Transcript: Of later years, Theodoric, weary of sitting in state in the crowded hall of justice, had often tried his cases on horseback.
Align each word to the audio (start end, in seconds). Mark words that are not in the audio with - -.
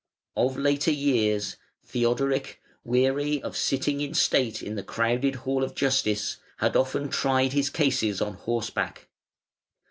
Of 0.35 0.57
later 0.57 0.89
years, 0.89 1.57
Theodoric, 1.85 2.59
weary 2.83 3.39
of 3.43 3.55
sitting 3.55 4.01
in 4.01 4.15
state 4.15 4.63
in 4.63 4.73
the 4.73 4.81
crowded 4.81 5.35
hall 5.35 5.63
of 5.63 5.75
justice, 5.75 6.37
had 6.57 6.75
often 6.75 7.07
tried 7.07 7.53
his 7.53 7.69
cases 7.69 8.19
on 8.19 8.33
horseback. 8.33 9.09